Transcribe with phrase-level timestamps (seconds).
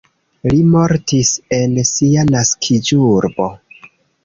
[0.53, 1.29] Li mortis
[1.59, 3.53] en sia naskiĝurbo.